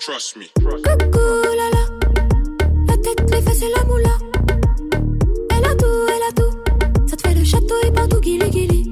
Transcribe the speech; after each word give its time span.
Trust 0.00 0.36
me. 0.36 0.46
Coucou, 0.54 1.18
la 1.56 1.68
la. 1.70 2.96
Tête. 2.96 3.20
Elle 5.50 5.64
a 5.64 5.74
tout, 5.74 6.06
elle 6.08 6.22
a 6.22 6.32
tout. 6.34 6.52
Ça 7.06 7.16
te 7.16 7.28
fait 7.28 7.34
le 7.34 7.44
château 7.44 7.74
et. 7.84 8.89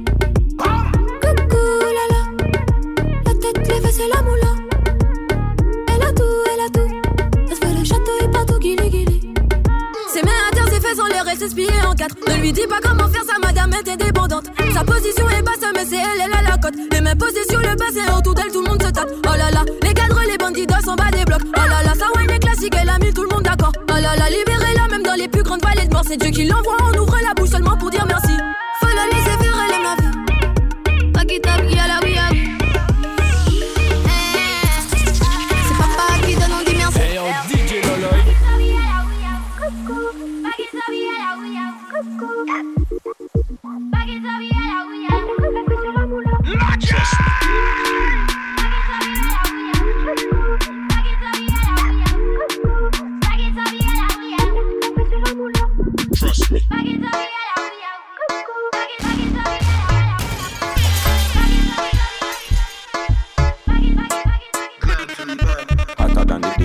Ne 12.26 12.40
lui 12.40 12.52
dis 12.52 12.66
pas 12.68 12.80
comment 12.82 13.08
faire, 13.08 13.24
sa 13.24 13.38
madame 13.38 13.72
est 13.72 13.88
indépendante. 13.90 14.46
Sa 14.72 14.84
position 14.84 15.28
est 15.30 15.42
basse, 15.42 15.58
mais 15.74 15.84
c'est 15.84 15.96
elle, 15.96 16.22
elle 16.24 16.32
a 16.32 16.50
la 16.50 16.58
cote. 16.58 16.74
Les 16.76 17.14
posées 17.14 17.44
sur 17.48 17.60
le 17.60 17.74
bassin, 17.76 18.16
autour 18.18 18.34
d'elle, 18.34 18.52
tout 18.52 18.62
le 18.62 18.70
monde 18.70 18.82
se 18.82 18.90
tape. 18.90 19.10
Oh 19.26 19.36
là 19.36 19.50
là, 19.50 19.64
les 19.82 19.94
cadres, 19.94 20.20
les 20.30 20.38
bandits 20.38 20.66
sont 20.84 20.94
bas 20.94 21.10
des 21.10 21.24
blocs. 21.24 21.42
Oh 21.44 21.60
là 21.68 21.82
là, 21.84 21.94
ça 21.94 22.06
wine 22.16 22.30
est 22.30 22.38
classique, 22.38 22.74
elle 22.80 22.88
a 22.88 22.98
mis 22.98 23.12
tout 23.12 23.22
le 23.22 23.28
monde 23.28 23.42
d'accord. 23.42 23.72
Oh 23.88 23.94
là 23.94 24.16
là, 24.16 24.30
libérez-la, 24.30 24.88
même 24.88 25.02
dans 25.02 25.14
les 25.14 25.28
plus 25.28 25.42
grandes 25.42 25.62
vallées 25.62 25.86
de. 25.86 25.96
C'est 26.06 26.16
Dieu 26.16 26.30
qui 26.30 26.44
l'envoie, 26.44 26.76
on 26.80 26.98
ouvre 26.98 27.16
la 27.26 27.34
bouche 27.34 27.50
seulement 27.50 27.76
pour 27.76 27.90
dire 27.90 28.06
merci. 28.06 28.37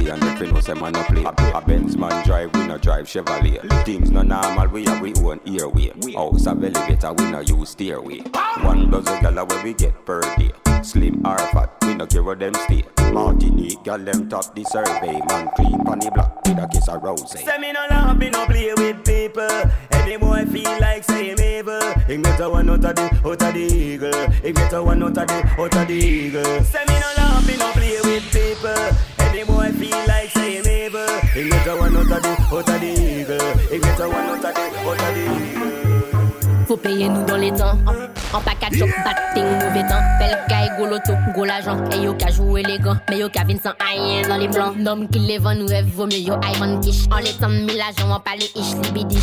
Hotter 0.03 0.19
than 0.19 0.19
the 0.19 0.35
day 0.35 0.35
and 0.35 0.39
the 0.39 0.45
fin 0.45 0.53
was 0.53 0.69
a 0.69 0.75
man 0.75 0.95
a 0.95 1.03
play. 1.03 1.51
A 1.53 1.61
Benz 1.61 1.97
man 1.97 2.25
drive, 2.25 2.53
we 2.53 2.67
no 2.67 2.77
drive 2.77 3.05
Chevrolet. 3.05 3.85
Things 3.85 4.11
no 4.11 4.21
normal, 4.21 4.67
we 4.67 4.85
have 4.85 5.01
we 5.01 5.13
own 5.15 5.39
airway. 5.45 5.91
House 6.13 6.47
of 6.47 6.63
elevator, 6.63 7.13
we 7.13 7.31
no 7.31 7.39
use 7.39 7.69
stairway. 7.69 8.19
One 8.61 8.89
dozen 8.89 9.21
gala 9.21 9.45
where 9.45 9.63
we 9.63 9.73
get 9.73 10.05
per 10.05 10.21
day. 10.35 10.51
Slim 10.83 11.25
or 11.25 11.37
fat, 11.37 11.71
we 11.83 11.95
no 11.95 12.05
care 12.05 12.23
where 12.23 12.35
them 12.35 12.53
stay. 12.65 12.83
Martinique, 13.11 13.83
gal 13.83 13.99
them 13.99 14.29
top 14.29 14.53
the 14.55 14.63
survey. 14.65 15.19
Man 15.29 15.49
clean 15.55 15.79
pon 15.85 15.99
the 15.99 16.11
block 16.11 16.41
with 16.45 16.57
a 16.57 16.67
kiss 16.67 16.87
of 16.89 17.01
rose. 17.03 17.31
Say 17.31 17.57
me 17.57 17.71
no 17.71 17.85
love, 17.89 18.17
me 18.17 18.29
no 18.29 18.45
play 18.45 18.73
with 18.73 19.05
people. 19.05 19.71
Any 19.91 20.17
boy 20.17 20.45
feel 20.45 20.79
like 20.79 21.03
say 21.03 21.29
him 21.29 21.39
evil. 21.39 21.81
He 22.07 22.17
get 22.17 22.39
a 22.39 22.49
one 22.49 22.69
out 22.69 22.83
of 22.83 22.95
the, 22.95 23.21
out 23.25 23.41
of 23.41 23.53
the 23.53 23.59
eagle. 23.59 24.29
He 24.31 24.51
get 24.51 24.73
a 24.73 24.83
one 24.83 25.03
out 25.03 25.17
of 25.17 25.27
the, 25.27 25.61
out 25.61 25.75
of 25.75 25.87
the 25.87 25.93
eagle. 25.93 26.63
Say 26.63 26.83
me 26.87 26.99
no 26.99 27.13
love, 27.17 27.47
me 27.47 27.57
no 27.57 27.71
play 27.71 27.99
with 28.03 28.23
people. 28.31 28.62
Out 32.63 32.75
of 32.75 32.81
the 32.81 32.87
eagle. 32.87 33.57
He 33.69 33.79
get 33.79 33.99
a 33.99 34.07
one 34.07 34.15
out 34.15 34.35
of 34.35 34.41
the, 34.41 34.61
out 34.79 34.99
of 34.99 35.15
the 35.15 35.21
eagle. 35.21 36.65
Faut 36.67 36.77
payer 36.77 37.09
nous 37.09 37.23
dans 37.25 37.37
les 37.37 37.51
temps. 37.51 37.77
En 38.33 38.39
package 38.41 38.79
shop, 38.79 38.87
batting, 39.03 39.43
mauvais 39.43 39.87
temps. 39.87 40.01
Belle 40.17 40.39
caille, 40.47 40.71
gros 40.77 40.87
loto, 40.87 41.13
gros 41.33 41.45
l'argent. 41.45 41.77
Et 41.91 41.97
yo 41.97 42.13
ka 42.13 42.31
joué 42.31 42.61
élégant, 42.61 42.97
mais 43.09 43.19
yo 43.19 43.29
ka 43.29 43.43
vin 43.43 43.57
sans 43.61 43.73
rien 43.79 44.27
dans 44.27 44.37
les 44.37 44.47
blancs. 44.47 44.75
Nom 44.77 45.05
qui 45.07 45.19
les 45.19 45.37
vend 45.37 45.55
nous 45.55 45.67
rêve, 45.67 45.87
vaut 45.93 46.05
mieux 46.05 46.19
yo 46.19 46.35
mon 46.59 46.79
quiche. 46.79 47.05
En 47.11 47.17
les 47.17 47.33
temps 47.33 47.49
mille 47.49 47.81
agents, 47.81 48.09
on 48.09 48.19
parle 48.19 48.39
ish, 48.39 48.75
libidish. 48.83 49.19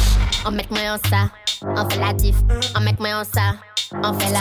On 0.47 0.51
met 0.51 0.67
moi 0.71 0.81
en 0.95 1.09
ça, 1.09 1.31
on 1.63 1.89
fait 1.89 1.99
la 1.99 2.13
diff. 2.13 2.37
On 2.77 2.81
met 2.81 2.95
moi 2.99 3.21
en 3.21 3.25
ça, 3.25 3.57
on 4.03 4.13
fait 4.19 4.33
la. 4.33 4.41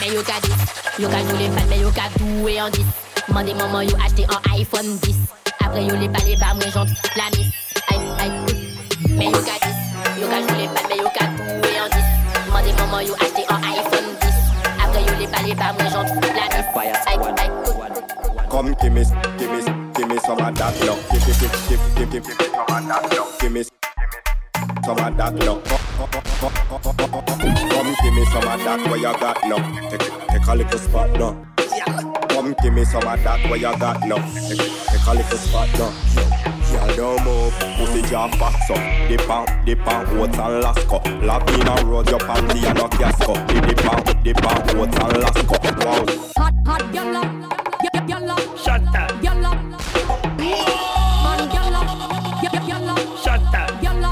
Mais 0.00 0.14
yo 0.14 0.22
ka 0.22 0.34
10, 0.42 1.02
yo 1.02 1.08
ka 1.08 1.18
joué 1.18 1.38
les 1.38 1.48
fans, 1.48 1.66
mais 1.68 1.80
yo 1.80 1.90
ka 1.90 2.02
doué 2.18 2.60
en 2.60 2.70
10. 2.70 2.84
Mandez 3.32 3.54
maman 3.54 3.82
yo 3.82 3.96
acheté 4.04 4.26
en 4.26 4.56
iPhone 4.56 4.98
10. 5.02 5.39
Après 5.70 5.84
yo 5.84 5.94
les 5.94 6.08
balais, 6.08 6.34
bas, 6.34 6.52
moi 6.54 6.64
j'en 6.74 6.84
la 7.16 7.30
miss. 7.30 7.52
Aïe, 7.90 8.00
aïe, 8.18 8.32
mais 9.10 9.26
yo 9.26 9.30
ka 9.30 9.54
10. 9.62 10.20
Yo 10.20 10.26
ka 10.26 10.40
joué 10.40 10.62
les 10.62 10.66
fans, 10.66 10.88
mais 10.88 10.96
yo 10.96 11.08
ka 11.14 11.26
doué 11.28 11.80
en 11.80 11.88
10. 11.88 11.94
Demandez 12.46 12.72
maman 12.72 13.00
yo 13.02 13.14
acheté 13.14 13.44
un 13.48 13.62
iPhone 13.62 14.10
10 14.20 14.28
Après 14.82 15.02
yo 15.02 15.12
les 15.20 15.26
balais 15.28 15.54
pas 15.54 15.72
moi 15.72 15.88
j'en 15.92 16.04
trouve 16.04 16.34
la 16.34 16.46
miss 16.56 16.66
Aïe 16.74 16.90
aïe 17.06 17.50
Come 18.50 18.74
give 18.82 18.92
me, 18.92 19.04
give 19.38 19.52
me, 19.52 19.60
give 19.94 20.08
me 20.08 20.18
some 20.18 20.40
of 20.40 20.54
that 20.56 20.74
love. 20.84 20.98
Give, 21.12 21.24
give, 21.24 21.38
give, 21.38 21.52
give, 21.68 22.10
give, 22.10 22.10
give, 22.10 22.24
give 22.26 22.32
me 22.40 22.42
some 22.50 22.66
of 22.66 22.88
that 22.88 23.02
love. 23.16 23.38
Give 23.40 23.52
me 23.52 23.62
some 24.84 24.98
of 24.98 25.16
that 25.16 25.32
love. 25.46 25.62
Come 27.70 27.94
give 28.02 28.14
me 28.14 28.24
some 28.24 28.42
of 28.42 28.58
that 28.64 28.80
where 28.90 28.96
you 28.96 29.12
got 29.20 29.48
love. 29.48 29.62
Take, 29.88 30.10
take 30.30 30.46
a 30.48 30.54
little 30.56 30.78
spot 30.80 31.10
now. 31.12 32.09
Come 32.40 32.54
give 32.62 32.72
me 32.72 32.86
some 32.86 33.02
of 33.06 33.22
that 33.22 33.50
where 33.50 33.56
you 33.58 33.76
got 33.76 34.00
love. 34.08 34.24
Take, 34.48 34.56
take 34.56 35.06
a 35.06 35.12
little 35.12 35.36
spot 35.36 35.68
now. 35.76 35.92
Girl, 36.96 36.96
don't 36.96 37.24
move, 37.26 37.52
pussy 37.76 38.00
jam 38.08 38.30
fast 38.40 38.70
up. 38.70 38.80
Dip 39.10 39.28
on, 39.28 39.44
dip 39.66 39.86
on, 39.86 40.06
oats 40.18 40.38
and 40.38 40.64
lasco. 40.64 41.02
Lavina 41.20 41.84
road, 41.84 42.08
your 42.08 42.18
panty 42.20 42.64
and 42.64 42.78
a 42.78 42.88
casco. 42.96 43.34
Dip 43.44 43.84
on, 43.92 44.22
dip 44.24 44.42
on, 44.46 44.56
oats 44.80 44.96
and 44.96 45.16
lasco. 45.20 45.52
Wow. 45.84 46.06
Hot, 46.38 46.54
hot, 46.64 46.94
yalla. 46.94 47.20
y- 47.92 48.06
Yalla. 48.08 48.36
Shut 48.56 48.88
up. 48.96 49.22
Yalla. 49.22 49.54
Man, 50.40 51.50
yalla. 51.52 51.80
Y- 52.42 52.66
Yalla. 52.66 52.96
Shut 53.22 53.54
up. 53.54 53.82
Yalla. 53.82 54.10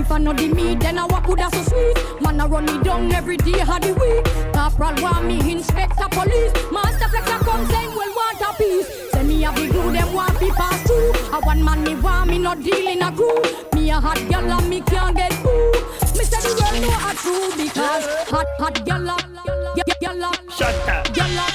If 0.00 0.10
I 0.10 0.16
know 0.16 0.32
the 0.32 0.48
me, 0.48 0.76
then 0.76 0.96
I 0.96 1.04
walk 1.04 1.28
with 1.28 1.40
so 1.40 1.62
sweet. 1.62 2.22
Man, 2.22 2.40
I 2.40 2.46
run 2.46 2.64
me 2.64 2.82
down 2.82 3.12
every 3.12 3.36
day 3.36 3.60
of 3.60 3.80
the 3.82 3.92
week. 4.00 4.49
Corporal 4.80 5.02
want 5.02 5.26
me, 5.26 5.52
inspector 5.52 6.08
police. 6.10 6.52
Master 6.72 7.08
flex 7.08 7.30
a 7.30 7.38
come 7.44 7.66
saying, 7.68 7.88
well, 7.90 8.08
want 8.16 8.40
a 8.40 8.56
piece. 8.56 9.10
Say 9.12 9.22
me 9.24 9.44
a 9.44 9.52
big 9.52 9.72
glue, 9.72 9.92
them 9.92 10.10
want 10.14 10.40
be 10.40 10.48
pass 10.52 10.82
through. 10.84 11.12
A 11.36 11.40
one 11.44 11.62
man 11.62 11.84
me 11.84 11.96
want 11.96 12.30
me 12.30 12.38
not 12.38 12.62
deal 12.62 12.88
in 12.88 13.02
a 13.02 13.12
crew. 13.12 13.42
Me 13.74 13.90
a 13.90 14.00
hot 14.00 14.18
gal 14.30 14.50
and 14.50 14.70
me 14.70 14.80
can't 14.80 15.14
get 15.14 15.32
boo. 15.42 15.72
Me 16.16 16.24
say 16.24 16.40
the 16.40 16.56
world 16.56 16.80
know 16.80 17.08
a 17.08 17.12
true 17.14 17.62
because 17.62 18.06
hot, 18.30 18.46
hot 18.58 18.86
gal 18.86 19.04
y- 19.04 19.82
y- 19.86 19.94
Yalla. 20.00 20.32
Shut 20.56 20.74
up. 20.88 21.14
Yalla. 21.14 21.46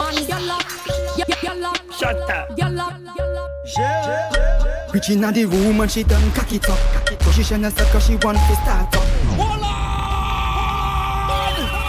And 0.00 0.28
yalla. 0.28 0.58
Y- 1.16 1.24
y- 1.28 1.36
Yalla. 1.44 1.72
Shut 1.96 2.28
up. 2.28 2.58
Yalla. 2.58 2.98
Bitch 4.90 5.10
inna 5.10 5.30
the 5.30 5.44
room 5.44 5.80
and 5.80 5.90
she 5.92 6.02
done 6.02 6.28
cock 6.32 6.52
it 6.52 6.68
up. 6.68 6.78
Position 7.20 7.62
herself 7.62 7.92
cause 7.92 8.06
she 8.06 8.16
want 8.16 8.36
to 8.36 8.56
start 8.56 8.96
up. 8.96 9.51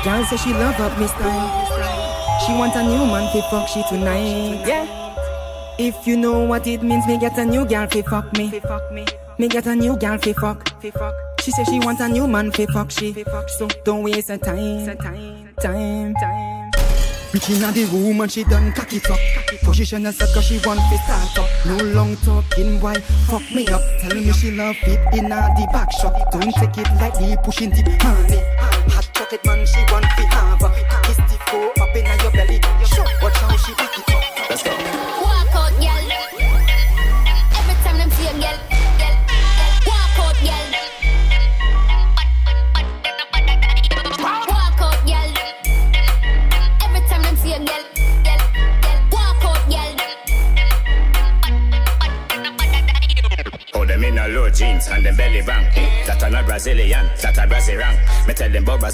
Girl 0.04 0.22
say 0.26 0.36
she 0.36 0.52
love 0.52 0.78
up 0.82 1.00
me 1.00 1.08
style. 1.08 2.40
She 2.46 2.52
want 2.52 2.76
a 2.76 2.84
new 2.84 3.06
man 3.06 3.32
fi 3.32 3.40
fuck 3.50 3.70
she 3.70 3.82
tonight. 3.88 4.68
Yeah. 4.68 4.86
If 5.80 6.06
you 6.06 6.18
know 6.18 6.44
what 6.44 6.68
it 6.68 6.84
means, 6.84 7.08
me 7.08 7.18
get 7.18 7.38
a 7.38 7.46
new 7.46 7.66
girl 7.66 7.88
fi 7.88 8.02
fuck 8.02 8.34
me. 8.34 8.52
Me 9.40 9.48
get 9.48 9.66
a 9.66 9.74
new 9.74 9.96
girl 9.96 10.18
fi 10.18 10.34
fuck. 10.34 10.68
She 11.40 11.52
say 11.52 11.64
she 11.64 11.80
want 11.80 12.02
a 12.02 12.10
new 12.10 12.28
man 12.28 12.52
fi 12.52 12.66
fuck 12.66 12.92
she. 12.92 13.24
So 13.58 13.70
don't 13.86 14.04
waste 14.04 14.28
her 14.28 14.38
time. 14.38 14.86
Time. 14.98 15.54
Time. 15.62 16.14
Bitch 17.32 17.50
inna 17.56 17.72
the 17.72 17.86
room 17.86 18.20
and 18.20 18.32
she 18.32 18.44
done 18.44 18.74
cock 18.74 18.92
it 18.92 19.10
up. 19.10 19.18
Position 19.62 20.04
herself 20.04 20.34
cause 20.34 20.44
she 20.44 20.60
want 20.66 20.82
to 20.82 20.98
start 20.98 21.40
up. 21.40 21.66
No 21.66 21.78
long 21.96 22.18
talking, 22.18 22.82
why 22.82 22.96
fuck 23.30 23.42
me 23.56 23.66
up? 23.70 23.82
Tell 24.02 24.16
me 24.16 24.34
she 24.34 24.52
love 24.52 24.76
it 24.84 25.00
inna 25.14 25.48
the 25.56 25.66
back 25.72 25.90
shot. 25.94 26.14
Don't 26.30 26.54
take 26.56 26.78
it 26.78 26.88
lightly, 27.00 27.38
pushing 27.42 27.70
the 27.70 27.98
honey. 28.02 28.73
Hot 28.90 29.08
chocolate 29.14 29.46
man, 29.46 29.66
she 29.66 29.80
want 29.92 30.04
to 30.04 30.26
have. 30.28 30.73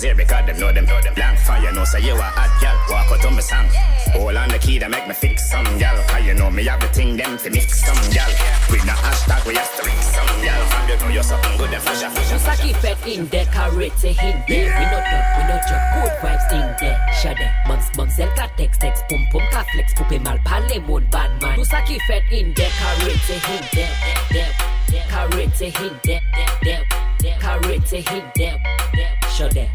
Them 0.02 0.16
about 0.16 0.18
because 0.18 0.46
them 0.46 0.60
know 0.60 0.72
them 0.72 0.86
know 0.86 1.02
them 1.02 1.14
blank. 1.14 1.40
Fire 1.40 1.72
know 1.72 1.84
say 1.84 2.02
you 2.02 2.16
a 2.16 2.22
hot 2.22 2.52
gal, 2.62 2.76
walk 2.90 3.12
out 3.12 3.26
on 3.26 3.36
me 3.36 3.42
song. 3.42 3.68
Hold 4.16 4.36
on 4.36 4.50
the 4.50 4.60
key 4.60 4.80
that 4.80 4.90
make 4.90 5.08
me 5.08 5.14
fix 5.14 5.50
some 5.50 5.66
gal. 5.78 5.96
Cause 6.08 6.26
you 6.26 6.34
know 6.34 6.50
me 6.50 6.64
have 6.66 6.82
the 6.82 6.88
thing 6.88 7.18
them 7.18 7.38
to 7.38 7.50
mix 7.50 7.84
some 7.84 8.00
gal. 8.12 8.30
With 8.72 8.84
the 8.84 8.96
hashtag 8.96 9.46
we 9.48 9.56
have 9.56 9.72
to 9.76 9.84
mix 9.84 10.00
some 10.16 10.42
gal. 10.42 10.62
From 10.72 10.84
the 10.88 10.96
know 11.04 11.12
you're 11.12 11.24
something 11.24 11.58
good, 11.58 11.72
then 11.72 11.82
flash, 11.82 12.02
Just 12.30 12.48
a 12.48 12.54
keep 12.62 12.84
it 12.84 13.00
in 13.08 13.28
carrot 13.28 14.04
in 14.04 14.36
there. 14.48 14.72
We 14.80 14.86
no 14.88 15.00
dog, 15.04 15.26
we 15.36 15.44
no 15.48 15.56
joke, 15.68 15.86
good 15.96 16.14
vibes 16.24 16.48
in 16.56 16.68
there. 16.80 16.98
Shade, 17.20 17.50
mums, 17.68 17.88
mums, 17.98 18.20
el 18.20 18.32
ka 18.36 18.48
text, 18.56 18.82
text, 18.82 19.04
pum, 19.10 19.26
pum, 19.32 19.44
ka 19.52 19.66
flex, 19.74 19.94
poupe 19.94 20.22
mal, 20.24 20.40
parle 20.46 20.80
mon 20.88 21.04
bad 21.12 21.30
man. 21.42 21.58
Just 21.58 21.74
a 21.74 21.82
keep 21.84 22.02
it 22.10 22.24
in 22.32 22.54
carrot 22.54 23.30
in 23.30 23.42
there, 23.74 23.96
there, 24.32 24.54
there. 24.90 25.06
Carrot 25.10 25.62
in 25.62 25.74
there, 26.04 26.22
there, 26.64 26.86
there. 27.22 27.38
Carrot 27.40 27.94
in 27.94 29.19
there, 29.40 29.50
there. 29.50 29.72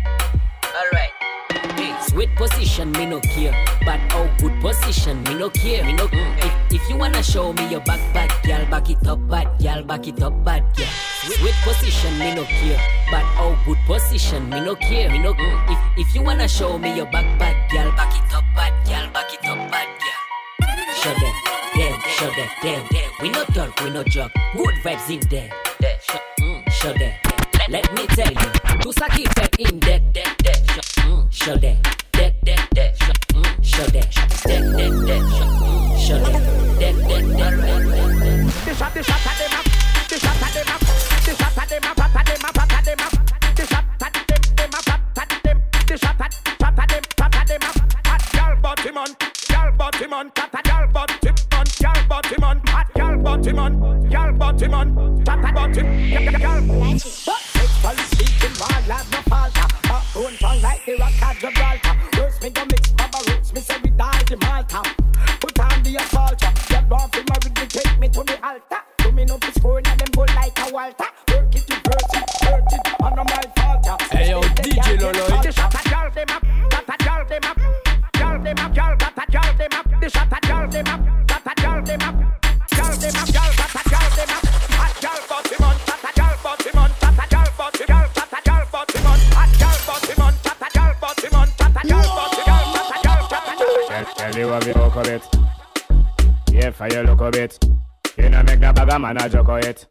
Alright. 0.77 1.11
Sweet 2.03 2.29
position, 2.37 2.93
me 2.93 3.07
no 3.07 3.21
care. 3.21 3.55
But 3.85 4.01
oh, 4.13 4.31
good 4.39 4.53
position, 4.61 5.23
me 5.25 5.35
no 5.35 5.49
care. 5.49 5.85
Me 5.85 5.95
no. 5.95 6.07
If, 6.13 6.53
if 6.73 6.91
you 6.91 6.97
wanna 6.97 7.23
show 7.23 7.53
me 7.55 7.71
your 7.71 7.81
back, 7.81 8.01
bad 8.13 8.31
girl, 8.45 8.67
back 8.71 8.91
it 8.91 9.07
up, 9.07 9.19
bad 9.29 9.49
girl, 9.61 9.83
back 9.83 10.07
it 10.07 10.23
up, 10.23 10.45
bad 10.45 10.63
girl. 10.77 10.87
Sweet 11.23 11.55
position, 11.65 12.19
me 12.19 12.35
no 12.35 12.45
care. 12.45 12.79
But 13.11 13.25
oh, 13.41 13.59
good 13.65 13.79
position, 13.87 14.51
me 14.51 14.61
no 14.61 14.75
care. 14.75 15.11
Me 15.11 15.19
no. 15.19 15.35
If 15.39 15.79
if 15.97 16.15
you 16.15 16.23
wanna 16.23 16.47
show 16.49 16.77
me 16.79 16.95
your 16.95 17.07
back, 17.07 17.27
bad 17.39 17.57
girl, 17.71 17.91
back 17.93 18.13
it 18.15 18.35
up, 18.35 18.45
bad 18.55 18.73
girl, 18.87 19.11
back 19.13 19.33
it 19.33 19.49
up, 19.49 19.71
bad 19.71 19.89
girl. 19.89 20.21
Show 20.95 21.15
them, 21.15 21.35
them, 21.75 22.01
show 22.17 22.31
them, 22.31 22.87
them. 22.91 23.11
We 23.23 23.31
no 23.31 23.45
talk, 23.45 23.81
we 23.81 23.91
no 23.91 24.03
joke. 24.05 24.33
Good 24.55 24.75
vibes 24.85 25.11
in 25.11 25.21
there. 25.31 25.51
Mm, 26.41 26.71
show 26.71 26.93
them. 26.93 27.15
Let 27.71 27.93
me 27.95 28.07
tell 28.09 28.31
you, 28.31 28.51
to 28.93 29.09
keep 29.17 29.31
it 29.39 29.57
in 29.61 29.81
there, 29.81 30.01
there, 30.13 30.37
there. 30.43 30.55
Show, 31.31 31.57
mm, 31.57 31.61
them, 31.61 32.04
you 94.37 94.49
what 94.49 94.65
we 94.67 94.73
look 94.73 94.97
of 94.97 95.07
it. 95.07 95.23
Yeah, 96.51 96.71
for 96.71 96.89
you 96.89 97.03
look 97.03 97.21
of 97.21 97.35
it. 97.37 97.59
You 98.17 98.29
know 98.29 98.43
make 98.43 98.61
the 98.61 98.73
bag 98.73 98.89
a 98.89 98.99
man 98.99 99.17
a 99.17 99.29
joke 99.29 99.49
of 99.49 99.65
it. 99.65 99.87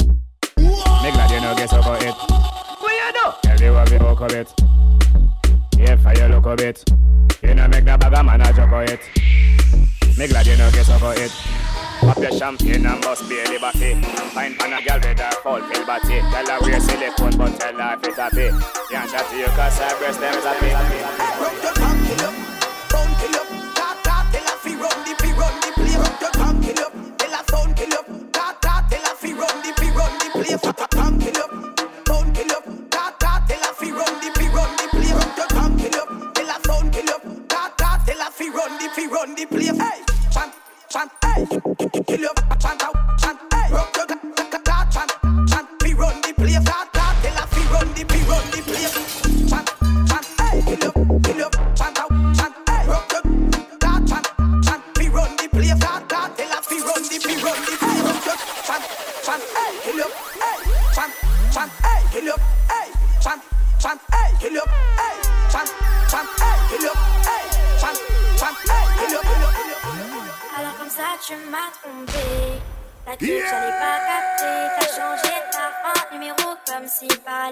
Make 0.57 1.13
glad 1.13 1.31
you 1.31 1.42
know 1.42 1.56
get 1.56 1.69
suck 1.69 1.86
of 1.86 2.01
it. 2.01 2.16
What 2.80 2.94
you 2.94 3.13
do? 3.13 3.31
Tell 3.44 3.62
you 3.62 3.74
what 3.74 3.90
we 3.92 4.00
look 4.00 4.22
of 4.22 4.31
it. 4.31 4.54
Yeah, 5.78 5.95
for 5.98 6.13
you 6.13 6.28
look 6.28 6.45
of 6.45 6.60
it. 6.60 6.84
You 7.42 7.54
know 7.54 7.68
make 7.68 7.86
the 7.86 7.98
bag 7.98 8.13
a 8.13 8.24
man 8.24 8.42
a 8.42 8.54
joke 8.54 8.72
of 8.72 8.90
it. 8.90 9.01
Make 10.18 10.30
glad 10.30 10.48
you 10.48 10.57
know 10.57 10.72
get 10.72 10.86
suck 10.86 11.01
of 11.01 11.18
it. 11.18 11.31
Pop 12.00 12.18
your 12.18 12.31
champagne 12.31 12.86
and 12.86 13.01
bust 13.01 13.30
belly 13.30 13.57
backy 13.60 13.94
Find 14.34 14.57
pan 14.60 14.74
a 14.74 14.84
girl 14.84 15.00
with 15.00 15.19
her 15.19 15.31
full 15.42 15.62
pill 15.62 15.86
body 15.86 16.19
Tell 16.19 16.48
her 16.48 16.60
wear 16.60 16.80
silicone 16.81 17.38
but 17.38 17.57
tell 17.57 17.78
her 17.78 17.94
if 17.94 18.07
it 18.10 18.18
a 18.18 18.30
pay 18.30 18.50
Can't 18.92 19.10
chat 19.10 19.30
to 19.30 19.38
you 19.38 19.46
cause 19.46 19.80
her 19.80 19.98
breast 20.00 20.19
them 20.19 20.34
is 20.34 20.44
a 20.44 20.54
pay 20.60 20.74
Rock 20.74 21.63
your 21.63 21.74
tongue, 21.74 22.06
kill 22.06 22.43
run 48.33 48.62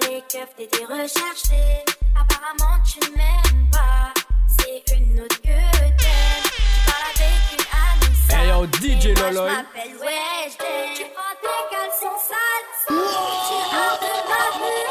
les 0.08 0.22
keufs 0.28 0.54
t'étais 0.56 0.84
recherché 0.84 1.84
Apparemment 2.18 2.78
tu 2.84 3.00
m'aimes 3.12 3.70
pas. 3.70 4.12
C'est 4.48 4.96
une 4.96 5.20
autre 5.20 5.40
que 5.40 5.48
t'aimes. 5.48 6.48
Tu 6.52 6.62
parles 6.86 7.08
avec 7.14 7.42
une 7.52 7.66
amie 7.80 8.16
sale. 8.28 8.38
Hey, 8.40 8.48
yo, 8.48 8.66
DJ. 8.66 9.02
Je 9.02 9.22
m'appelle 9.22 9.96
Wesh 10.00 10.54
Tu 10.94 11.04
prends 11.14 11.36
tes 11.40 11.62
caleçons 11.70 12.20
sales 12.28 12.70
Tu 12.86 12.94
as 12.94 13.94
de 14.02 14.12
ma 14.28 14.44
vie 14.58 14.86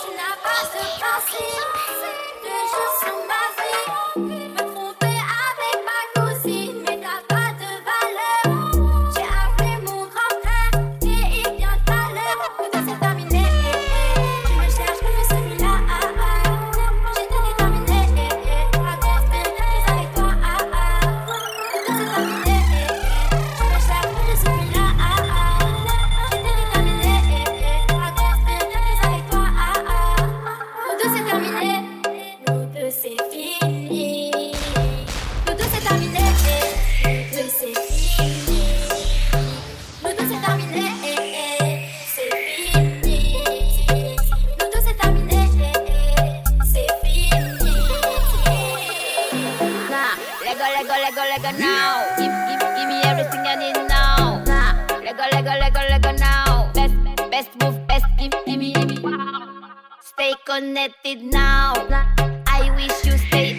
Tu 0.00 0.08
n'as 0.16 0.36
pas 0.42 0.62
de 0.72 0.82
principe 1.00 1.72
Deux 2.42 2.64
jours 2.72 2.94
sur 3.02 3.16
ma 3.26 4.28
vie 4.36 4.43
Lego, 51.44 51.58
now. 51.58 52.16
Give, 52.16 52.32
give, 52.48 52.60
give 52.74 52.88
me 52.88 53.02
everything 53.04 53.40
I 53.44 53.54
need 53.56 53.76
now. 53.86 54.42
Lego, 55.04 55.24
Lego, 55.30 55.50
Lego, 55.60 55.80
Lego 55.90 56.12
now. 56.12 56.72
Best, 56.72 56.94
best 57.30 57.50
move, 57.60 57.86
best 57.86 58.06
give, 58.18 58.32
give 58.46 58.58
me, 58.58 58.72
give 58.72 58.88
me. 58.88 59.16
Stay 60.00 60.32
connected 60.46 61.22
now. 61.22 61.74
I 62.46 62.72
wish 62.76 63.04
you 63.04 63.18
stay 63.28 63.58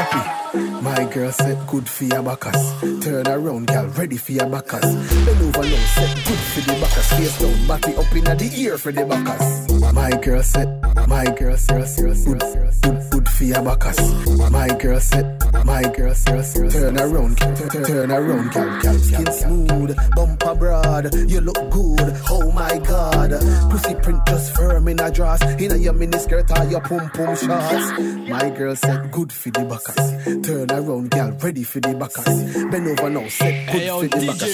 Duppy. 0.00 0.80
My 0.80 1.04
girl 1.12 1.30
said 1.30 1.58
good 1.66 1.86
for 1.88 2.04
your 2.04 2.22
backers. 2.22 3.04
Turn 3.04 3.26
around, 3.26 3.66
girl, 3.66 3.86
ready 3.88 4.16
for 4.16 4.32
your 4.32 4.46
backers. 4.48 4.80
Bend 4.80 5.42
over 5.42 5.62
now, 5.68 5.86
said 5.94 6.16
good 6.24 6.38
for 6.38 6.60
the 6.60 6.72
backers. 6.80 7.12
Face 7.12 7.38
down, 7.38 7.66
body 7.66 7.94
up 7.96 8.16
in 8.16 8.24
the 8.24 8.50
ear 8.56 8.78
for 8.78 8.92
the 8.92 9.04
backers. 9.04 9.92
My 9.92 10.10
girl 10.10 10.42
said, 10.42 10.68
my 11.06 11.24
girl 11.38 11.56
said, 11.56 11.86
good, 12.24 12.40
good, 12.82 13.10
good 13.10 13.28
for 13.28 13.44
your 13.44 13.62
backers. 13.62 14.50
My 14.50 14.68
girl 14.68 15.00
said, 15.00 15.39
my 15.70 15.82
girl 15.82 16.14
said, 16.14 16.70
turn 16.70 16.98
around, 16.98 17.38
turn, 17.38 17.84
turn 17.84 18.10
around, 18.10 18.52
girl, 18.52 18.80
girl, 18.80 18.98
skin 18.98 19.32
smooth, 19.32 19.96
bumper 20.16 20.54
broad, 20.56 21.14
you 21.30 21.40
look 21.40 21.70
good. 21.70 22.08
Oh 22.28 22.50
my 22.50 22.76
God, 22.78 23.30
pussy 23.70 23.94
print 24.02 24.20
just 24.26 24.54
firm 24.56 24.88
in 24.88 24.98
a 24.98 25.10
dress. 25.10 25.40
In 25.60 25.70
a 25.72 25.76
your 25.76 25.94
miniskirt 25.94 26.50
or 26.58 26.70
your 26.70 26.80
pum 26.80 27.08
pum 27.10 27.36
shorts. 27.36 27.86
My 28.28 28.50
girl 28.50 28.74
said 28.74 29.10
good 29.12 29.32
for 29.32 29.50
the 29.50 29.64
backers. 29.64 30.46
Turn 30.46 30.70
around, 30.70 31.10
girl, 31.10 31.30
ready 31.40 31.62
for 31.62 31.80
the 31.80 31.94
backers. 31.94 32.26
Bend 32.70 32.86
over 32.88 33.10
now, 33.10 33.28
set 33.28 33.66
good 33.72 33.82
hey, 33.82 33.88
for 33.88 34.08
the 34.08 34.26
backers. 34.26 34.52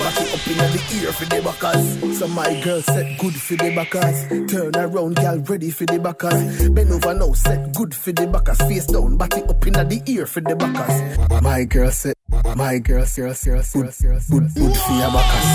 Back 0.00 0.20
it 0.20 0.34
up 0.34 0.46
in 0.46 0.58
the 0.74 0.80
ear 1.00 1.12
for 1.12 1.24
the 1.24 1.40
backers. 1.42 2.18
So 2.18 2.28
my 2.28 2.60
girl 2.60 2.82
set 2.82 3.18
good 3.18 3.34
for 3.34 3.56
the 3.56 3.74
backers. 3.74 4.18
Turn 4.52 4.76
around, 4.76 5.16
girl, 5.16 5.38
ready 5.38 5.70
for 5.70 5.86
the 5.86 5.98
backers. 5.98 6.68
Bend 6.70 6.92
over 6.92 7.14
now, 7.14 7.32
set 7.32 7.74
good 7.74 7.94
for 7.94 8.12
the 8.12 8.26
backers. 8.26 8.58
Face 8.68 8.86
down, 8.86 9.16
back 9.16 9.36
it 9.36 9.48
up 9.48 9.66
in 9.66 9.72
the 9.72 10.02
ear 10.06 10.26
for 10.26 10.40
the 10.40 10.49
the 10.50 10.66
backers. 10.66 11.42
My 11.42 11.64
girl 11.64 11.90
said, 11.90 12.14
my 12.56 12.78
girl, 12.78 13.04
serious, 13.04 13.38
serious, 13.38 13.68
serious, 13.68 13.96
serious, 13.96 14.26
good, 14.28 14.50
for 14.50 14.92
your 14.92 15.10
backers. 15.10 15.48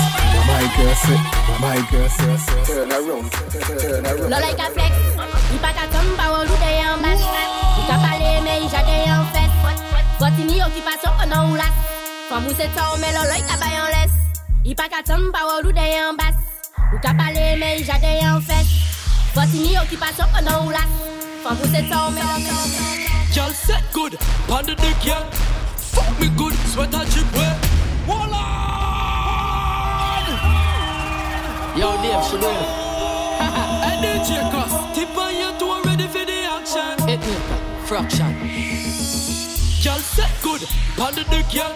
My 0.48 0.64
girl 0.76 0.94
said, 1.04 1.20
my 1.60 1.78
girl, 1.90 2.08
serious, 2.08 2.42
serious, 2.46 2.68
turn 2.68 2.92
around, 2.92 3.30
turn 3.80 4.06
around. 4.06 4.30
No 4.30 4.36
like 4.40 4.58
a 4.58 4.70
flex, 4.72 4.94
il 5.52 5.58
pas 5.60 5.72
ta 5.72 5.86
tombe, 5.92 6.16
pas 6.16 6.30
on 6.32 6.44
en 6.44 6.98
bas. 7.02 7.16
Il 7.78 7.84
t'a 7.86 7.96
parlé, 7.98 8.40
mais 8.42 8.62
il 8.62 8.68
jette 8.68 8.88
en 9.08 9.24
fête. 9.32 9.54
Continue 10.18 10.62
occupation, 10.62 11.10
on 11.22 11.32
en 11.32 11.48
roule. 11.48 11.60
Femme 12.28 12.46
où 12.46 12.54
c'est 12.56 12.72
toi, 12.72 12.96
mais 12.98 13.12
l'oeil 13.12 13.42
t'a 13.42 13.56
pas 13.58 13.66
en 13.66 13.88
laisse. 13.88 14.16
Il 14.64 14.74
pas 14.74 14.88
ta 14.88 15.02
tombe, 15.02 15.30
pas 15.30 15.44
on 15.46 15.62
joue 15.62 15.70
en 15.70 16.14
bas. 16.14 16.36
Mais 16.92 17.00
c'est. 21.66 23.05
Y'all 23.36 23.50
set 23.50 23.84
good, 23.92 24.16
panda 24.48 24.74
dick, 24.74 25.04
yeah. 25.04 25.22
Fuck 25.92 26.18
me 26.18 26.28
good, 26.38 26.54
sweater 26.72 27.04
chip, 27.10 27.30
way. 27.34 27.52
Walla! 28.08 28.44
Yo, 31.76 32.00
Dave, 32.00 32.24
she 32.24 32.40
doing 32.40 32.56
Hey, 33.84 33.96
DJ 34.00 34.50
Cuss, 34.50 34.72
tip 34.96 35.14
on 35.18 35.36
your 35.36 35.52
toe, 35.58 35.82
ready 35.84 36.06
for 36.06 36.24
the 36.24 36.46
action. 36.48 37.06
Hit 37.06 37.20
me, 37.20 37.36
fraction. 37.84 38.32
Girl 39.84 39.98
set 39.98 40.32
good, 40.42 40.62
pon 40.96 41.14
the 41.14 41.24
dick, 41.28 41.52
yeah. 41.52 41.74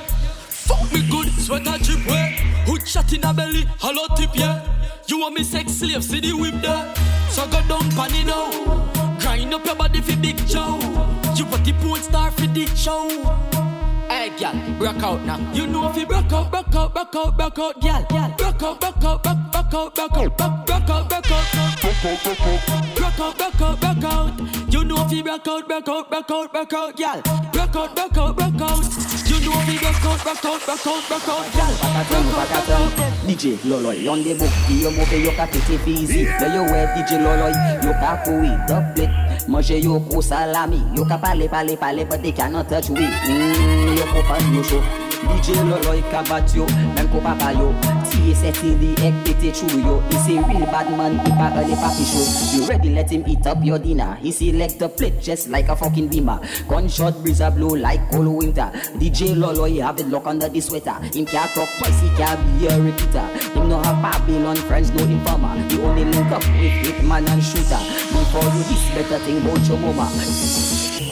Fuck 0.49 0.91
me 0.91 1.07
good, 1.11 1.29
sweater 1.43 1.77
drip, 1.85 2.07
way. 2.07 2.39
Hood 2.65 2.89
shot 2.89 3.13
in 3.13 3.23
a 3.23 3.35
belly, 3.35 3.67
hollow 3.79 4.07
tip, 4.17 4.31
yeah. 4.33 4.65
You 5.09 5.19
want 5.19 5.35
me 5.35 5.45
sex 5.45 5.73
slave, 5.73 6.03
see 6.05 6.21
the 6.21 6.33
whip 6.33 6.55
there. 6.63 6.95
So 7.29 7.47
go 7.49 7.61
down, 7.69 7.91
panny 7.91 8.25
now. 8.25 9.00
Grind 9.31 9.55
up 9.55 9.65
your 9.65 9.77
body 9.77 10.01
for 10.01 10.17
big 10.17 10.37
Joe. 10.39 10.81
You 11.37 11.45
want 11.47 11.65
the 11.65 11.73
porn 11.81 12.03
star 12.03 12.33
for 12.33 12.49
the 12.49 12.67
show. 12.75 13.09
Hey, 14.09 14.31
girl, 14.37 14.53
rock 14.81 15.01
out 15.05 15.25
now. 15.25 15.39
You 15.53 15.69
know 15.69 15.89
if 15.89 15.97
you 15.97 16.07
rock 16.07 16.33
out, 16.33 16.53
rock 16.53 16.75
out, 16.75 16.93
rock 16.97 17.15
out, 17.15 17.39
rock 17.39 17.59
out, 17.61 17.81
girl. 17.81 18.07
Rock 18.11 18.63
out, 18.65 18.83
rock 18.83 19.05
out, 19.05 19.25
rock, 19.25 19.50
rock 19.61 19.75
out, 19.75 19.99
rock 19.99 20.17
out, 20.17 20.41
rock, 20.41 20.69
rock 20.69 20.91
out, 20.91 21.11
rock 21.11 21.31
out, 21.31 21.51
rock 21.85 22.05
out, 22.05 22.27
rock 22.27 22.41
out, 22.41 23.01
rock 23.01 23.21
out, 23.21 23.41
rock 23.41 23.61
out, 23.61 23.83
rock 23.83 24.05
out. 24.05 24.73
You 24.73 24.85
know 24.85 25.05
if 25.05 25.13
you 25.13 25.23
rock 25.23 25.47
out, 25.47 25.69
rock 25.69 25.89
out, 25.89 26.11
rock 26.11 26.31
out, 26.31 26.55
rock 26.55 26.73
out, 26.73 26.97
girl. 26.97 27.23
Rock 27.55 27.77
out, 27.77 27.99
rock 27.99 28.17
out, 28.17 28.41
rock 28.41 28.61
out. 28.61 28.85
You 29.27 29.41
know 29.45 29.61
if 29.61 29.69
you 29.73 29.81
rock 29.87 30.05
out, 30.05 30.25
rock 30.25 30.45
out, 30.45 30.69
rock 30.69 30.87
out, 30.87 31.11
rock 31.11 31.29
out, 31.29 31.53
girl. 31.53 31.73
Rock 31.95 32.13
out, 32.13 32.35
rock 32.35 32.71
out. 32.71 33.11
DJ 33.27 33.57
Loloy, 33.65 34.09
on 34.11 34.23
the 34.23 34.35
book, 34.35 34.51
yo 34.69 34.91
move 34.91 35.13
yo 35.13 35.31
ka 35.33 35.47
tete 35.47 35.79
fizi. 35.85 36.25
Yo 36.25 36.47
yo 36.55 36.63
we 36.65 36.79
DJ 36.97 37.21
Loloy, 37.21 37.53
yo 37.85 37.93
ka 38.01 38.17
koui, 38.25 38.51
double 38.67 39.30
Manje 39.51 39.83
yo 39.83 39.99
ko 40.07 40.23
salami, 40.23 40.79
yo 40.95 41.03
ka 41.05 41.19
pale 41.19 41.49
pale 41.49 41.75
pale, 41.77 42.05
but 42.07 42.23
they 42.23 42.31
cannot 42.31 42.69
touch 42.69 42.89
we. 42.91 43.03
Mm, 43.03 43.99
yo 43.99 44.07
ko 44.07 44.23
pan 44.23 44.55
yo 44.55 44.63
show. 44.63 44.83
DJ 45.21 45.59
Loloy 45.69 46.01
ka 46.11 46.23
bat 46.23 46.47
yo, 46.55 46.65
même 46.95 47.09
ko 47.11 47.19
papa 47.21 47.51
yo. 47.53 47.75
Tiye 48.09 48.35
seti 48.35 48.75
di 48.79 48.95
ek 49.03 49.15
pete 49.27 49.51
chou 49.53 49.67
yo. 49.79 50.01
He 50.11 50.17
say 50.23 50.39
real 50.39 50.67
bad 50.71 50.89
man, 50.97 51.19
he 51.27 51.31
pa 51.35 51.51
the 51.51 51.75
papi 51.75 52.05
show. 52.07 52.25
You 52.57 52.67
ready, 52.67 52.91
let 52.95 53.11
him 53.11 53.25
eat 53.27 53.47
up 53.47 53.59
your 53.63 53.79
dinner. 53.79 54.17
He 54.23 54.31
select 54.33 54.79
the 54.79 54.89
plate 54.89 55.21
just 55.21 55.49
like 55.51 55.69
a 55.69 55.77
fucking 55.77 56.09
beamer. 56.09 56.41
Gunshot 56.69 57.21
breeze 57.23 57.41
a 57.41 57.51
blow 57.51 57.75
like 57.75 58.01
cold 58.11 58.29
winter. 58.29 58.71
DJ 58.97 59.35
Loloy 59.35 59.83
have 59.83 59.99
it 59.99 60.09
lock 60.09 60.27
under 60.27 60.49
the 60.49 60.61
sweater. 60.61 60.95
Him 61.13 61.27
can't 61.27 61.51
talk 61.53 61.69
twice, 61.79 62.01
he 62.01 62.09
can't 62.17 62.41
be 62.59 62.67
a 62.67 62.81
repeater. 62.81 63.27
Him 63.53 63.69
no 63.69 63.83
have 63.83 64.01
Babylon 64.01 64.57
friends, 64.57 64.91
no 64.93 65.05
informer. 65.05 65.55
He 65.69 65.81
only 65.83 66.05
link 66.05 66.31
up 66.33 66.43
with 66.43 66.73
hitman 66.81 67.29
and 67.29 67.43
shooter. 67.43 67.83
Before 68.11 68.43
you 68.43 68.63
this 68.67 68.85
better 68.95 69.19
thing 69.25 69.40
about 69.41 69.69
your 69.69 69.79
mama. 69.79 70.07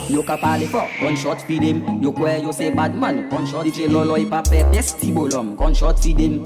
Yo 0.09 0.23
ka 0.23 0.37
pale 0.37 0.67
for 0.67 0.87
gunshot 0.99 1.41
feed 1.45 1.61
him 1.61 2.01
Yo 2.01 2.11
kwe 2.11 2.41
yo 2.41 2.51
say 2.51 2.71
bad 2.73 2.95
man 2.95 3.29
Gunshot 3.29 3.63
DJ 3.65 3.91
Lolo 3.91 4.17
ipa 4.17 4.41
pe 4.49 4.63
pesti 4.71 5.13
bolom. 5.13 5.55
Gunshot 5.55 5.99
feed 6.01 6.19
him 6.19 6.43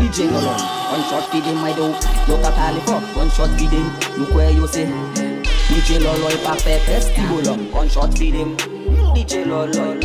DJ 0.00 0.30
Lolo. 0.30 0.52
Gunshot 0.90 1.24
feed 1.30 1.44
him 1.44 1.56
my 1.56 1.72
do. 1.72 1.88
Yo 2.28 2.36
ka 2.42 2.50
pale 2.52 2.80
for 2.84 3.00
gunshot 3.14 3.48
feed 3.58 3.70
him 3.70 3.88
Yo 4.18 4.26
kwe 4.28 4.56
yo 4.56 4.66
say 4.66 4.86
DJ 5.68 6.04
Lolo 6.04 6.28
ipa 6.28 6.54
pe 6.64 6.78
pesti 6.84 7.22
bolom. 7.28 7.70
Gunshot 7.72 8.16
feed 8.18 8.34
him 8.34 8.56
DJ 9.14 9.46
Lolo. 9.46 9.96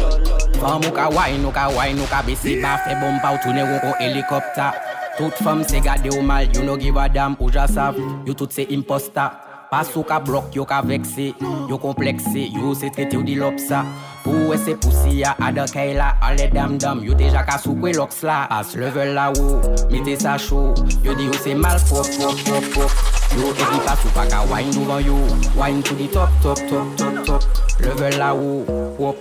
Fam 0.59 0.81
ou 0.87 0.91
ka 0.95 1.09
wine, 1.09 1.43
ou 1.43 1.51
ka 1.51 1.67
wine, 1.75 1.99
ou 1.99 2.07
ka 2.07 2.23
besi 2.23 2.61
ba 2.61 2.77
Fe 2.85 2.95
bomba 2.95 3.35
ou 3.35 3.39
tourne 3.43 3.63
ou 3.67 3.79
ko 3.83 3.91
helikopter 3.99 4.71
Tout 5.17 5.43
fam 5.43 5.63
se 5.67 5.81
gade 5.83 6.07
ou 6.15 6.23
mal, 6.23 6.47
you 6.55 6.63
no 6.63 6.77
give 6.77 6.95
a 6.95 7.09
damn 7.09 7.35
ou 7.39 7.51
jasav 7.51 7.99
You 8.25 8.33
tout 8.33 8.51
se 8.51 8.63
imposter 8.71 9.42
Pasou 9.73 10.05
ka 10.05 10.19
blok 10.21 10.53
yo 10.53 10.67
ka 10.69 10.83
vekse 10.85 11.31
Yo 11.65 11.79
komplekse 11.81 12.45
Yo 12.53 12.75
se 12.77 12.91
trete 12.93 13.17
ou 13.17 13.25
di 13.25 13.33
lopsa. 13.33 13.81
Pou 14.21 14.51
we 14.51 14.57
se 14.61 14.75
pousi 14.77 15.23
ya 15.23 15.31
adakay 15.41 15.95
e 15.95 15.97
la 15.97 16.11
Ale 16.21 16.45
dam 16.53 16.77
dam 16.77 17.01
Yo 17.01 17.15
deja 17.17 17.41
ka 17.41 17.57
soukwe 17.57 17.89
loks 17.97 18.21
la 18.21 18.45
As 18.53 18.75
level 18.77 19.15
la 19.17 19.31
ou 19.33 19.57
Mete 19.89 20.13
sa 20.21 20.37
chou 20.37 20.75
Yo 21.01 21.15
di 21.17 21.25
yo 21.25 21.33
se 21.41 21.55
mal 21.57 21.81
pop 21.89 22.05
pop 22.21 22.37
pop 22.45 22.67
pop 22.75 22.91
Yo 23.33 23.49
evi 23.49 23.79
pasou 23.81 24.13
pa 24.13 24.27
ka 24.29 24.43
wine 24.51 24.69
duvan 24.77 25.01
yo 25.01 25.17
Wine 25.57 25.81
to 25.81 25.97
di 25.97 26.05
top 26.07 26.29
top 26.45 26.61
top 26.69 26.85
top 26.93 27.25
top. 27.25 27.41
Level 27.81 28.19
la 28.21 28.29
ou 28.37 28.61
Wop. 29.01 29.17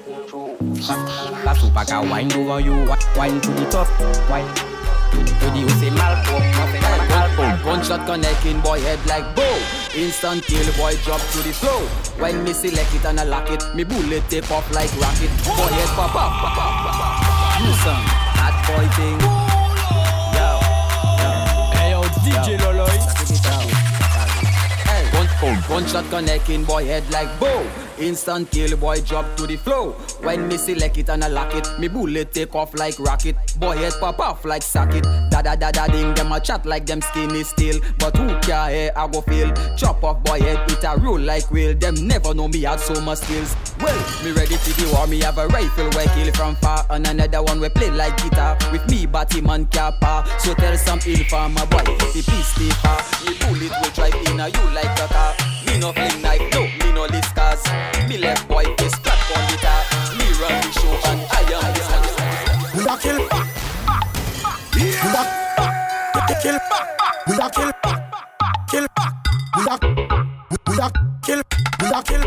Pasou 1.47 1.73
pa 1.73 1.87
ka 1.89 2.03
wine 2.05 2.29
duvan 2.29 2.61
yo 2.61 2.77
Wine 3.17 3.41
to 3.41 3.57
di 3.57 3.65
top 3.73 3.89
Wine. 4.29 4.53
Yo 5.17 5.49
di 5.57 5.65
yo 5.65 5.73
se 5.81 5.89
mal 5.97 6.13
pop 6.29 6.45
pop 6.53 6.77
pop 6.77 7.31
pop 7.41 7.65
Gunshot 7.65 8.05
connecting 8.05 8.61
boy 8.61 8.77
head 8.85 9.01
like 9.09 9.25
bow. 9.33 9.82
Instant 9.95 10.43
kill, 10.47 10.65
boy 10.79 10.97
drop 11.05 11.21
to 11.21 11.39
the 11.45 11.53
flow. 11.53 11.81
When 12.17 12.43
me 12.45 12.55
select 12.55 12.95
it 12.95 13.05
and 13.05 13.21
I 13.21 13.25
lock 13.25 13.51
it, 13.51 13.63
me 13.75 13.85
bullet 13.85 14.27
tape 14.31 14.51
off 14.51 14.65
like 14.73 14.91
rocket. 14.97 15.29
Boy 15.45 15.69
head 15.69 15.89
pop 15.93 16.15
up, 16.17 16.33
pop 16.41 16.57
up, 16.57 16.73
pop 16.81 16.97
up. 16.97 17.61
You 17.61 17.73
some 17.85 18.01
hot 18.41 18.57
boy 18.65 18.89
thing. 18.97 19.21
Yo, 20.33 20.49
yo. 21.21 21.37
Hey 21.77 21.91
yo, 21.91 22.01
DJ 22.25 22.57
Loloy. 22.65 22.89
Hey, 24.89 25.05
one, 25.45 25.57
one 25.69 25.87
shot 25.87 26.09
connecting, 26.09 26.65
boy 26.65 26.87
head 26.87 27.05
like 27.11 27.29
bow. 27.39 27.63
Instant 27.99 28.51
kill, 28.51 28.77
boy 28.77 29.01
drop 29.03 29.37
to 29.37 29.47
the 29.47 29.57
flow. 29.57 29.93
When 30.23 30.49
me 30.49 30.57
select 30.57 30.99
it 30.99 31.09
and 31.09 31.23
I 31.23 31.29
lock 31.29 31.55
it, 31.55 31.69
me 31.79 31.89
bullet 31.89 32.33
take 32.33 32.55
off 32.55 32.75
like 32.75 32.99
rocket. 32.99 33.37
Boy 33.59 33.77
head 33.77 33.93
pop 34.01 34.19
off 34.19 34.45
like 34.45 34.63
socket. 34.63 35.05
Da 35.31 35.43
da 35.43 35.55
da 35.55 35.71
da 35.71 35.87
ding, 35.87 36.15
them 36.15 36.33
a 36.33 36.41
chat 36.41 36.67
like 36.67 36.87
them 36.87 37.01
skinny 37.01 37.45
steel. 37.45 37.81
But 37.99 38.17
who 38.17 38.39
care 38.41 38.69
here 38.71 38.93
I 38.97 39.07
go 39.09 39.21
feel? 39.21 39.53
Chop 39.77 40.03
off 40.03 40.23
boy 40.25 40.41
head, 40.41 40.71
it 40.71 40.85
a 40.85 40.99
roll 40.99 41.19
like 41.19 41.51
wheel. 41.51 41.75
Them 41.75 41.95
never 42.07 42.35
know 42.35 42.49
me 42.49 42.63
had 42.63 42.81
so 42.81 43.01
much 43.01 43.19
skills. 43.19 43.55
Well, 43.81 44.25
me 44.25 44.33
ready 44.33 44.57
for 44.57 44.71
the 44.81 44.91
war, 44.93 45.07
me 45.07 45.21
have 45.21 45.39
a 45.39 45.47
rifle 45.49 45.91
where 45.91 46.07
kill 46.07 46.33
from 46.33 46.57
far. 46.57 46.85
And 46.91 47.07
another 47.07 47.43
one 47.43 47.61
we 47.61 47.69
play 47.69 47.91
like 47.91 48.17
guitar. 48.23 48.57
With 48.73 48.89
me, 48.91 49.07
Batman 49.07 49.67
kappa. 49.67 50.25
So 50.39 50.55
tell 50.55 50.77
some 50.77 51.01
ill 51.07 51.25
farmer 51.25 51.67
boy, 51.67 51.85
the 51.85 52.25
peace 52.27 52.53
keeper. 52.57 52.97
Me 53.27 53.39
bullet 53.39 53.73
will 53.81 53.91
drive 53.91 54.15
in 54.29 54.41
a 54.41 54.49
you 54.49 54.75
like 54.75 54.99
a 54.99 55.07
car. 55.09 55.35
Me 55.67 55.79
no 55.79 55.93
fling 55.93 56.23
knife, 56.23 56.43
no, 56.53 56.67
dance. 57.65 58.21
Left 58.21 58.49
boy 58.49 58.65
is 58.81 58.95
flat 58.97 59.19
on 59.37 59.43
the 59.51 59.57
top. 59.63 59.85
Me 60.19 60.27
run 60.41 60.61
the 60.63 60.71
show 60.73 60.95
and 61.09 61.21
I 61.31 61.43
am 61.53 61.67
the 61.75 61.83
sun. 61.83 62.03
We 62.77 62.83
a 62.85 62.97
kill 62.99 63.29
back. 63.29 63.47
We 64.75 64.85
a 66.29 66.41
kill 66.43 66.59
back. 66.71 66.87
We 67.27 67.35
a 67.35 67.51
kill 67.51 67.73
back. 67.83 68.01
Kill 68.69 68.87
back. 68.97 69.13
We 69.57 69.63
are 69.69 69.79
we 70.69 70.75
a 70.79 70.91
kill. 71.23 71.43
We 71.81 71.87
a 71.89 72.03
kill. 72.03 72.25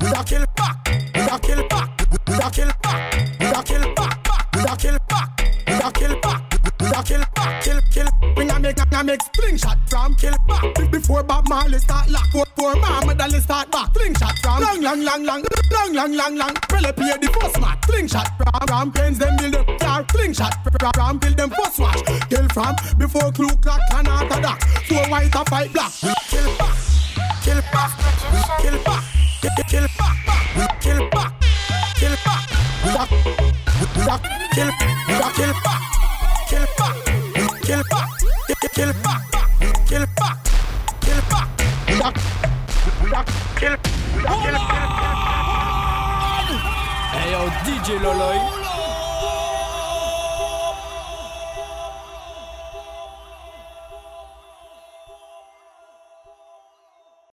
We 0.00 0.08
are 0.08 0.24
kill 0.24 0.44
back. 0.56 0.76
We 1.14 1.20
a 1.22 1.38
kill 1.38 1.62
back. 1.68 2.00
We 2.26 2.34
a 2.34 2.50
kill 2.50 2.72
back. 2.82 3.10
We 3.40 3.46
a 3.46 3.62
kill 3.62 3.82
back. 3.92 4.20
We 4.52 4.60
a 4.60 4.76
kill 4.76 4.98
back. 5.08 5.40
We 5.66 5.74
a 5.74 5.92
kill 5.92 6.20
back. 6.20 6.40
We 6.80 6.86
a 6.88 7.02
kill 7.02 7.24
back. 7.34 7.62
Kill 7.62 7.80
kill. 7.92 8.08
We 8.36 8.50
are 8.50 8.58
make 8.60 8.78
a 8.78 9.04
make 9.04 9.20
sling 9.34 9.56
shot 9.56 9.78
from 9.88 10.14
kill 10.16 10.34
back 10.48 10.90
before 10.90 11.22
Bob 11.22 11.48
Marley 11.48 11.78
start 11.78 12.08
lock. 12.08 12.49
Poor 12.60 12.76
mama 12.76 13.06
orderly 13.06 13.40
start 13.40 13.70
back. 13.70 13.90
Fling 13.94 14.14
shot 14.16 14.36
from 14.42 14.60
long, 14.60 14.82
long, 14.82 15.02
long, 15.02 15.24
long, 15.24 15.42
long, 15.72 15.92
long, 15.94 16.12
long, 16.12 16.36
long. 16.36 16.54
Really 16.70 16.92
pay 16.92 17.16
the 17.16 17.38
first 17.40 17.58
match. 17.58 17.78
Fling 17.86 18.06
shot 18.06 18.28
from 18.36 18.68
from 18.68 18.92
pens 18.92 19.18
them 19.18 19.34
build 19.38 19.56
up 19.56 19.80
car. 19.80 20.04
Fling 20.12 20.34
shot 20.34 20.52
from 20.94 21.18
build 21.18 21.38
them 21.38 21.48
first 21.50 21.78
watch. 21.78 22.04
Kill 22.28 22.46
from 22.52 22.76
before 22.98 23.32
clue 23.32 23.48
clock 23.62 23.80
and 23.94 24.08
after 24.08 24.40
that. 24.42 24.60
Four 24.86 25.08
white 25.08 25.34
or 25.34 25.44
five 25.46 25.72
black. 25.72 25.90
We 26.02 26.12
kill 26.28 26.52
back, 26.58 26.76
kill 27.40 27.60
back, 27.72 27.92
we 28.28 28.40
kill 28.60 28.84
back, 28.84 29.04
kill 29.40 29.88
back, 29.96 30.14
we 30.54 30.66
kill 30.84 31.08
back, 31.08 31.32
kill 31.96 32.16
back. 32.26 32.44
We 32.84 32.92
got, 32.92 33.10
we 33.96 34.04
got 34.04 34.22
kill, 34.52 34.66
we 34.66 34.99